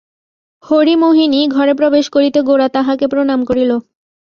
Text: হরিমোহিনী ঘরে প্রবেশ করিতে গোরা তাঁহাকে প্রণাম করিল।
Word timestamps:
হরিমোহিনী 0.63 1.41
ঘরে 1.47 1.73
প্রবেশ 1.73 2.05
করিতে 2.09 2.39
গোরা 2.41 2.67
তাঁহাকে 2.67 3.05
প্রণাম 3.07 3.39
করিল। 3.45 3.71